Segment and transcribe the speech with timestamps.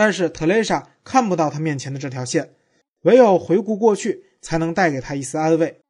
[0.00, 2.54] 但是特蕾莎看不到他面前的这条线，
[3.02, 5.82] 唯有回顾过去，才能带给他一丝安慰。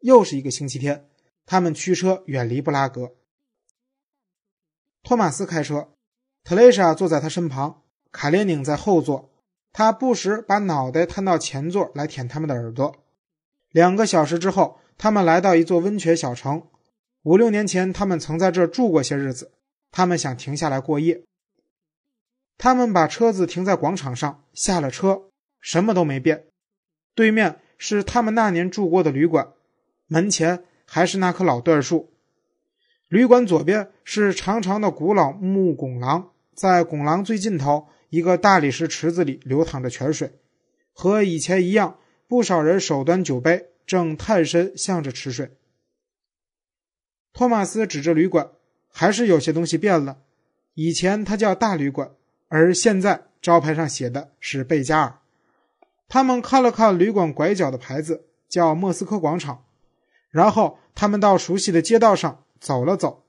[0.00, 1.06] 又是一个星期天，
[1.44, 3.12] 他们驱车远离布拉格。
[5.02, 5.90] 托马斯开车，
[6.42, 9.30] 特蕾莎坐在他身旁，卡列宁在后座。
[9.70, 12.96] 他不时把脑袋探到前座来舔他们的耳朵。
[13.72, 16.66] 两个小时之后，他们来到一座温泉小城。
[17.24, 19.52] 五六年前，他们曾在这住过些日子。
[19.90, 21.22] 他们想停下来过夜。
[22.58, 26.46] 他们把车子停在广场上，下了车，什么都没变。
[27.14, 29.52] 对面是他们那年住过的旅馆，
[30.08, 32.12] 门前还是那棵老椴树。
[33.06, 40.32] 旅馆左边是长长的古老木拱廊，在拱廊最尽头，一个大理石池子里流淌着泉水，
[40.92, 45.56] 和以前一样，不少人手端酒杯，正探身向着池水。
[47.32, 48.50] 托马斯指着旅馆，
[48.88, 50.18] 还是有些东西变了。
[50.74, 52.10] 以前它叫大旅馆，
[52.48, 55.18] 而现在招牌上写的是贝加尔。
[56.08, 59.64] 他们看了看旅馆拐角的牌子，叫莫斯科广场，
[60.30, 62.44] 然后他们到熟悉的街道上。
[62.60, 63.24] 走了走，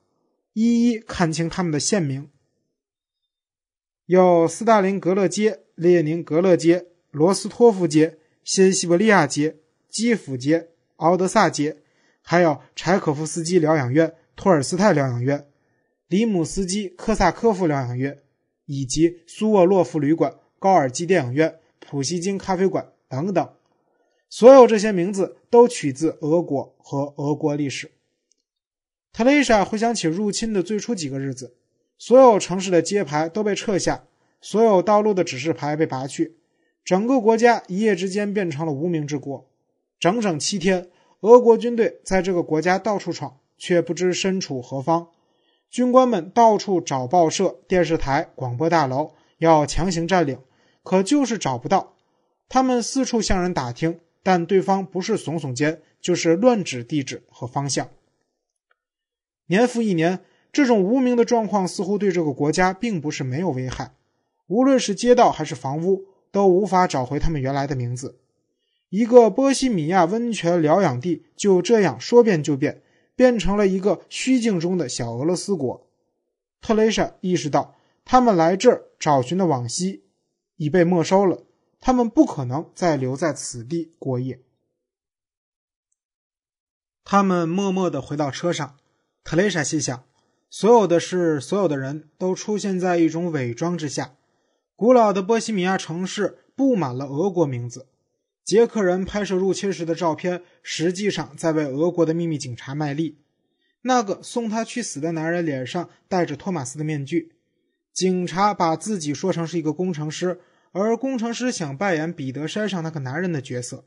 [0.53, 2.31] 一一看清他们的县名：
[4.07, 11.77] 有斯大林格勒街、列宁格勒街、罗斯托夫街、新西伯利亚街、基辅街、敖德萨街，
[12.23, 15.45] 还有柴可夫斯基疗养院、托尔斯泰疗养院、
[16.07, 18.17] 里姆斯基科萨科夫疗养院，
[18.69, 23.49] 以及苏沃洛夫旅馆、高尔基电影院、普希金咖啡馆等等。
[24.29, 27.89] 所有这些名字都取自俄国和俄国历史。
[29.11, 31.55] 特蕾莎回想起入侵的最初几个日子，
[31.97, 34.03] 所有城市的街牌都被撤下，
[34.39, 36.37] 所有道路的指示牌被拔去，
[36.85, 39.49] 整个国家一夜之间变成了无名之国。
[39.99, 45.07] 整整七天，俄国军队在这个国家到处闯，却不知身处何方。
[45.69, 50.39] 军官们到处找报社、电视台、广播大楼，要强行占领，
[50.81, 51.95] 可就是找不到。
[52.47, 57.87] 他们四处向人打听，但对方不是耸耸肩，就是乱指地址和方向。
[59.45, 60.21] 年复一年，
[60.51, 63.93] 这种无名的状况似乎对这个国家并不是没有危害。
[64.47, 68.17] 无论是街道还是房屋，都无法找回他们原来的名字。
[68.89, 72.81] 一个波西米亚温泉疗养地就这样说变就变，
[73.19, 75.91] 变成了一个虚境中的小俄罗斯国。
[76.61, 77.75] 特蕾莎意识到，
[78.05, 80.05] 他们来这儿找寻的往昔
[80.55, 81.43] 已被没收了，
[81.81, 84.41] 他们不可能再留在此地过夜。
[87.03, 88.77] 他们默默地回到车上。
[89.25, 90.05] 特蕾莎心想：
[90.49, 94.15] 所有的事，所有的人都出现在一种伪装之下。
[94.77, 97.89] 古老的波西米亚城市布满了俄国名字。
[98.49, 103.19] 捷克人拍摄入侵时的照片，实际上在为俄国的秘密警察卖力。
[103.83, 107.35] 那个送他去死的男人脸上戴着托马斯的面具。
[107.93, 110.39] 警察把自己说成是一个工程师，
[110.71, 113.85] 而工程师想扮演彼得山上那个男人的角色。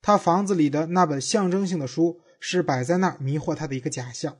[0.00, 4.38] 他房子里的那本象征性的书是摆在那儿迷惑他的一个假象。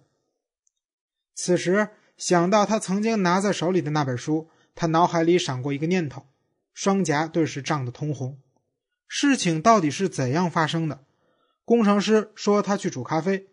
[1.35, 6.25] 此时想到他曾经拿在手里的那本书，他脑海里闪过一个念头，
[6.73, 8.39] 双颊顿时涨得通红。
[9.17, 11.05] 事情到底是怎样发生的？
[11.65, 13.47] 工程师说他去煮咖啡，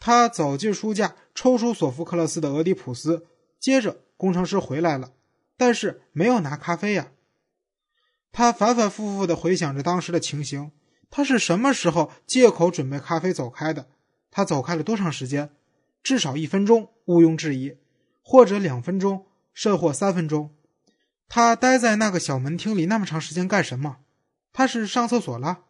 [0.00, 3.18] 他走进书架，抽出索福克勒斯的《俄狄浦斯》，
[3.60, 5.12] 接着工程师回来了，
[5.56, 7.12] 但是没有拿咖啡呀。
[8.32, 10.72] 他反反复复地回想着当时的情形，
[11.08, 13.86] 他是什么时候借口准备咖啡走开的？
[14.32, 15.50] 他走开了多长时间？
[16.02, 17.76] 至少一分钟，毋庸置疑，
[18.22, 20.52] 或者两分钟，甚或三分钟。
[21.28, 23.98] 他待在那个小门厅里那么长时间干什么？
[24.56, 25.64] 他是上厕所了。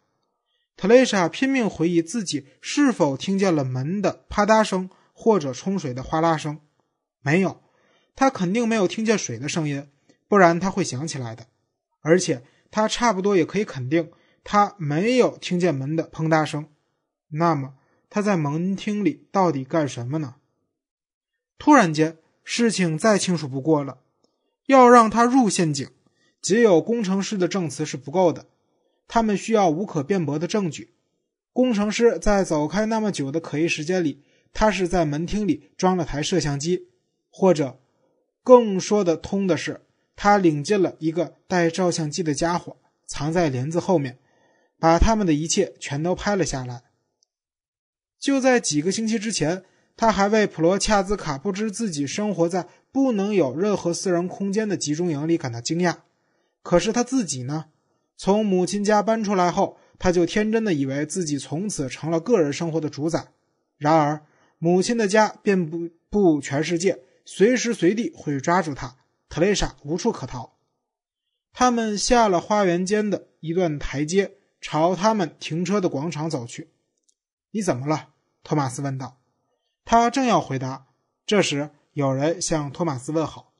[0.77, 6.61] 特蕾莎拼命回忆自己是否听见了门的啪嗒声，或者冲水的哗啦声。
[7.21, 7.61] 没有，
[8.15, 9.89] 他肯定没有听见水的声音，
[10.29, 11.47] 不然他会想起来的。
[11.99, 14.09] 而且他差不多也可以肯定，
[14.45, 16.69] 他没有听见门的砰嗒声。
[17.31, 17.73] 那么。
[18.09, 20.35] 他在门厅里到底干什么呢？
[21.59, 23.97] 突然间，事情再清楚不过了。
[24.67, 25.89] 要让他入陷阱，
[26.41, 28.47] 仅有工程师的证词是不够的，
[29.07, 30.93] 他们需要无可辩驳的证据。
[31.53, 34.23] 工程师在走开那么久的可疑时间里，
[34.53, 36.89] 他是在门厅里装了台摄像机，
[37.29, 37.79] 或者
[38.43, 39.81] 更说得通的是，
[40.15, 44.19] 他领进了一个带照相机的家伙，藏在帘子后面，
[44.79, 46.83] 把他们的一切全都拍了下来。
[48.19, 49.63] 就在几个星期之前，
[49.95, 55.97] 他还为普罗恰兹卡不知自己生活在不能有任何私人空间的集中营里感到惊讶。
[56.61, 57.65] 可是他自己呢？
[58.17, 63.27] 从母亲家搬出来后，他就天真的以为自己从此成了个人生活的主宰。
[63.77, 64.25] 然而，
[64.57, 68.97] 母亲的家遍布布全世界，随时随地会抓住他。
[69.29, 70.57] 特蕾莎无处可逃。
[71.53, 76.71] 他们下了花园间的一段台阶，朝他们停车的广场走去。
[77.51, 78.09] “你怎么了？”
[78.43, 79.19] 托马斯问道。
[79.85, 80.87] 他正要回答，
[81.25, 83.53] 这时有人向托马斯问好，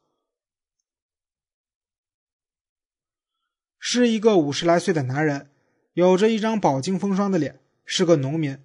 [3.90, 5.48] 是一个五十来岁的男人，
[5.94, 8.58] 有着一张饱经风霜的脸，是个农民。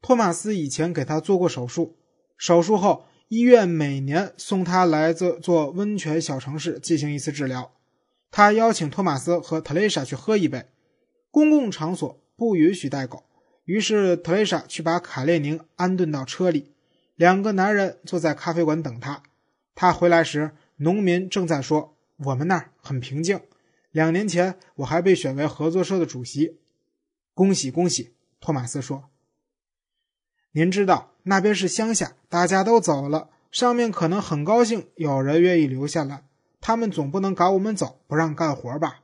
[0.00, 1.96] 托马斯以前给他做过手术，
[2.36, 7.72] 手术后医院每年送他来这座温泉小城市进行一次治疗。
[8.30, 10.66] 他邀请托马斯和特蕾莎去喝一杯。
[11.32, 13.24] 公共场所不允许带狗，
[13.64, 16.70] 于是特蕾莎去把卡列宁安顿到车里。
[17.16, 19.24] 两个男人坐在咖啡馆等他。
[19.74, 21.96] 他回来时，农民正在说
[22.26, 23.40] ：“我们那儿很平静。
[23.98, 26.60] 两年前我还被选为合作社的主席，
[27.34, 29.10] 恭喜恭喜！”托马斯说
[30.54, 36.22] ：“您知道那边是乡下，大家都走了，上面可能很高兴有人愿意留下来。”
[36.62, 39.00] 他们总不能赶我们走，不让干活吧？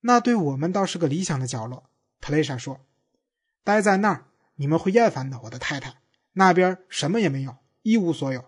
[0.00, 1.84] 那对我们倒是个理想的角落。
[2.20, 2.80] 特蕾莎说
[3.64, 4.26] ：“待在那儿，
[4.56, 5.94] 你们会厌烦的，我的太太。
[6.34, 8.44] 那边什么也没有，一无所有。”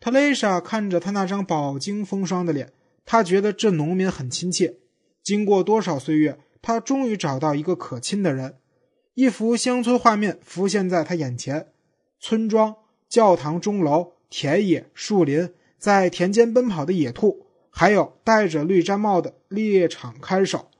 [0.00, 2.74] 特蕾莎看着他那张饱经风霜的脸，
[3.06, 4.76] 他觉得这农民很亲切。
[5.22, 8.58] 经过多少岁月，他终于找到一个可亲的人。
[9.14, 11.68] 一幅乡村画面浮现在他眼前：
[12.20, 12.76] 村庄、
[13.08, 15.54] 教堂钟楼、田野、树林。
[15.78, 20.70] 在田间奔跑的野兔，还有戴着绿毡帽的猎场看守。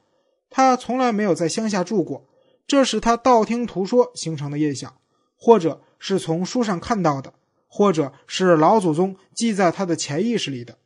[0.48, 2.26] 他从来没有在乡下住过，
[2.66, 4.96] 这是他道听途说形成的印象，
[5.36, 7.34] 或者是从书上看到的，
[7.68, 10.78] 或者是老祖宗记在他的潜意识里的。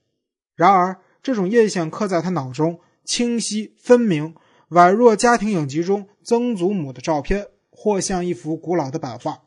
[0.56, 4.34] 然而，这种印象刻在他脑中，清晰分明，
[4.70, 9.44] 宛若家庭影集中曾祖母的照片，或像一幅古老的版画。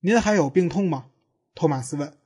[0.00, 1.06] 您还有病痛吗？
[1.54, 2.16] 托马斯问。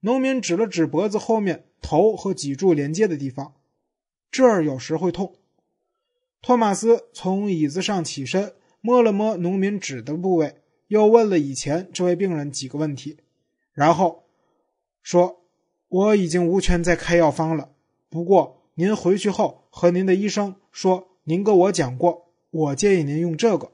[0.00, 3.54] 农民指了指脖子后面头和脊柱连接的地方，
[4.30, 5.36] 这儿有时会痛。
[6.42, 13.18] 托马斯从椅子上起身，摸了摸农民指的部位，又问了以前这位病人几个问题，
[13.72, 14.24] 然后
[15.02, 15.44] 说
[15.88, 17.70] ：“我已经无权再开药方了。
[18.08, 23.72] 不过您回去后和您的医生说，您跟我讲过，我建议您用这个。”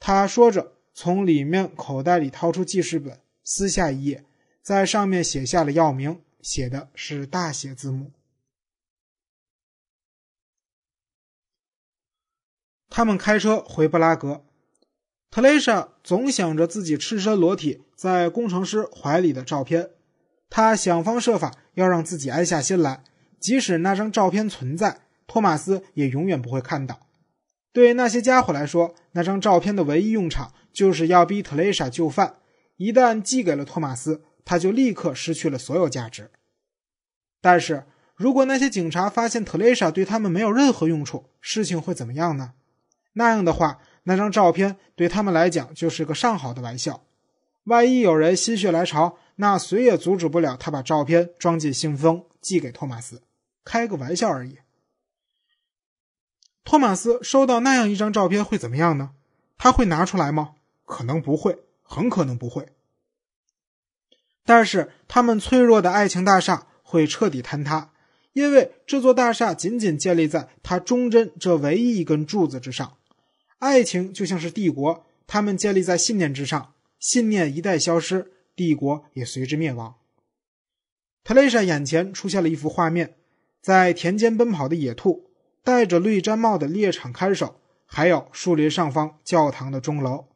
[0.00, 4.24] 他说着，从里面口袋里掏出记事本，撕下一页。
[4.62, 8.12] 在上面写下了药名，写的是大写字母。
[12.88, 14.44] 他们开车回布拉格，
[15.30, 19.90] 特蕾莎总想着自己赤身裸体在工程师怀里的照片，
[20.54, 23.02] 他想方设法要让自己安下心来，
[23.40, 27.06] 即使那张照片存在，托马斯也永远不会看到。
[27.72, 32.34] 对那些家伙来说，那张照片的唯一用场就是要逼特蕾莎就范。
[32.76, 36.30] 一旦寄给了托马斯，他就立刻失去了所有价值。
[37.40, 42.52] 但是如果那些警察发现特蕾莎对他们没有任何用处，事情会怎么样呢？
[43.14, 47.04] 那样的话，那张照片对他们来讲就是个上好的玩笑。
[47.64, 53.22] 万一有人心血来潮，那谁也阻止不了他把照片装进信封寄给托马斯。
[53.64, 54.58] 开个玩笑而已。
[56.64, 59.12] 托马斯收到那样一张照片会怎么样呢？
[59.58, 60.54] 他会拿出来吗？
[60.84, 62.68] 可能不会，很可能不会。
[64.44, 67.92] 但是，他们脆弱的爱情大厦会彻底坍塌，
[68.32, 72.96] 因为这座大厦仅仅建立在他忠贞这唯一一根柱子之上。
[73.58, 79.96] 爱情就像是帝国，他们建立在信念之上，信念一旦消失，帝国也随之灭亡。
[81.24, 83.16] 特蕾莎眼前出现了一幅画面：
[83.60, 85.30] 在田间奔跑的野兔，
[85.64, 90.26] 戴着绿毡帽的猎场看守，还有树林上方教堂的钟楼。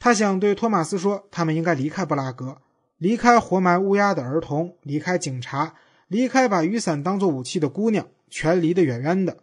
[0.00, 2.60] 他想对托马斯说：“他们应该离开布拉格，
[2.98, 5.76] 离开活埋乌鸦的儿童，离开警察，
[6.08, 9.38] 离开把雨伞当做武器的姑娘，全离得远远的。”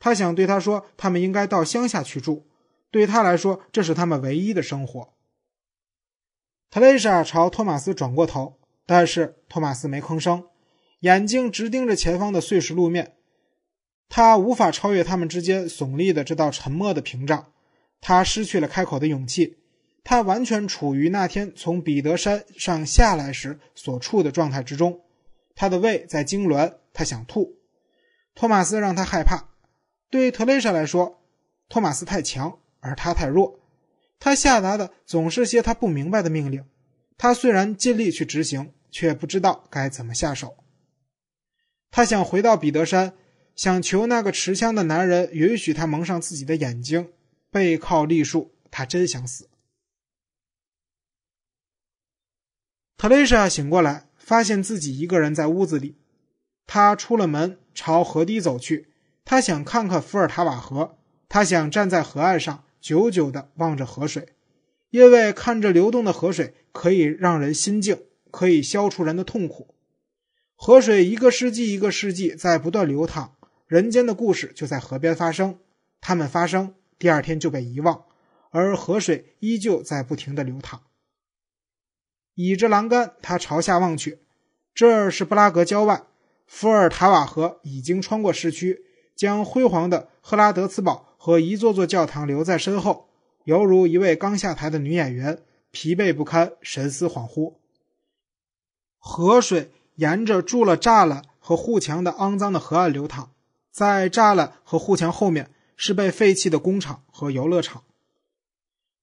[0.00, 2.46] 他想对他说：“他们应该到乡下去住，
[2.90, 5.12] 对他来说，这是他们唯一的生活。”
[6.72, 10.44] 特蕾莎朝托马斯转过头，但是托马斯没吭声，
[11.00, 13.12] 眼睛直盯着前方的碎石路面。
[14.08, 17.52] 他无法超越他们之间耸立的这道沉默的屏障，
[18.00, 19.58] 他失去了开口的勇气。
[20.02, 25.02] 他完全处于那天从彼得山上下来时所处的状态之中，
[25.54, 27.58] 他的胃在痉挛，他想吐。
[28.34, 29.50] 托马斯让他害怕。
[30.08, 31.20] 对特蕾莎来说，
[31.68, 33.58] 托马斯太强，而他太弱。
[34.24, 36.64] 他下达的总是些他不明白的命令。
[37.18, 40.58] 他虽然尽力去执行，却不知道该怎么下手。
[41.90, 43.14] 他想回到彼得山，
[43.56, 47.12] 想求那个持枪的男人允许他蒙上自己的眼睛，
[47.50, 48.54] 背靠栗树。
[48.70, 49.50] 他真想死。
[52.96, 55.96] 特蕾莎醒过来，发现自己一个人在屋子里。
[56.64, 58.92] 他出了门，朝河堤走去。
[59.24, 60.96] 他想看看伏尔塔瓦河，
[61.28, 64.30] 他想站在河岸上，久久地望着河水，
[64.90, 69.76] 因为看着流动的河水可以让人心静，可以消除人的痛苦。
[70.56, 73.36] 河水一个世纪一个世纪在不断流淌，
[73.68, 75.60] 人间的故事就在河边发生。
[76.00, 78.04] 它们发生，第二天就被遗忘，
[78.50, 80.82] 而河水依旧在不停地流淌。
[82.34, 84.18] 倚着栏杆，他朝下望去，
[84.74, 86.02] 这儿是布拉格郊外，
[86.48, 88.86] 伏尔塔瓦河已经穿过市区。
[89.14, 93.08] 将辉煌的赫拉德茨堡和一座座教堂留在身后，
[93.44, 97.54] 犹如一位刚下台的女演员，疲惫不堪，神思恍惚。
[98.98, 103.30] 河水沿着筑了栅栏和护墙的肮脏的河岸流淌，
[103.70, 107.84] 在栅栏和护墙后面是被废弃的工厂和游乐场。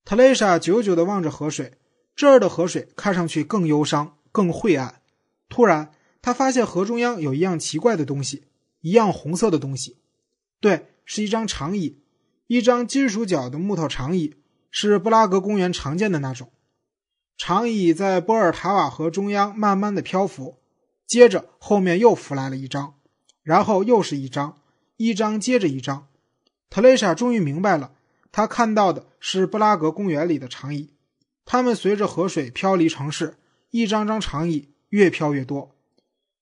[0.04, 1.78] 特蕾莎久久地望着河水，
[2.18, 5.02] 这儿的河水看上去更忧伤、更晦暗。
[5.48, 8.44] 突然，她发现河中央有一样奇怪的东西，
[8.82, 9.96] 一样红色的东西。
[10.60, 12.02] 对，是一张长椅，
[12.50, 14.34] 一张金属脚的木头长椅，
[14.72, 16.52] 是布拉格公园常见的那种。
[17.38, 20.58] 长椅在波尔塔瓦河中央慢慢的漂浮，
[21.06, 22.96] 接着后面又浮来了一张，
[23.44, 24.58] 然后又是一张，
[24.98, 26.08] 一张接着一张。
[26.72, 27.92] 特蕾莎终于明白了，
[28.32, 30.96] 她看到的是布拉格公园里的长椅，
[31.46, 33.36] 它们随着河水飘离城市，
[33.70, 35.76] 一张张长椅越飘越多，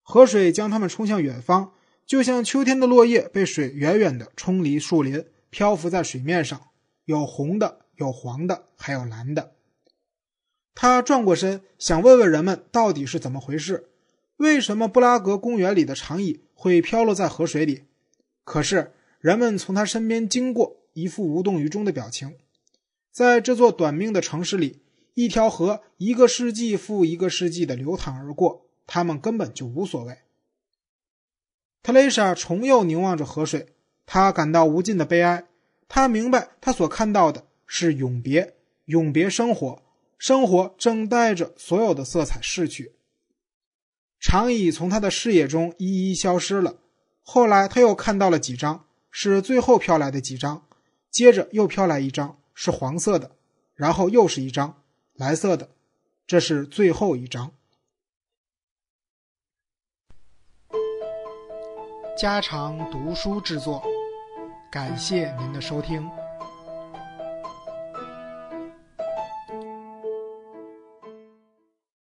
[0.01, 1.73] 河水将它们冲向远方。
[2.05, 6.69] 就像秋天的落叶被水远远的冲离树林，漂浮在水面上，
[7.05, 9.53] 有红的，有黄的，还有蓝的。
[10.75, 13.89] 他转过身，想问问人们到底是怎么回事，
[14.35, 17.85] 为什么布拉格公园里的长椅会飘落在河水里？
[18.43, 22.35] 可是人们从他身边经过，一副无动于衷的表情。
[23.11, 24.83] 在这座短命的城市里，
[25.15, 30.19] 一条河一个世纪复一个世纪地流淌而过，他们根本就无所谓。
[31.81, 33.73] 特蕾莎重又凝望着河水，
[34.07, 35.45] 他感到无尽的悲哀。
[35.87, 39.83] 他明白，他所看到的是永别，永别生活，
[40.17, 42.95] 生活正带着所有的色彩逝去。
[44.19, 46.77] 长椅从他的视野中一一消失了。
[47.21, 50.65] 后来，他又看到了几张，是最后飘来的几张，
[51.11, 53.31] 接着又飘来一张，是黄色的，
[53.75, 54.81] 然后又是一张
[55.13, 55.69] 蓝色的，
[56.25, 57.51] 这是最后一张。
[62.17, 63.83] 家常读书制作，
[64.69, 66.09] 感谢您的收听。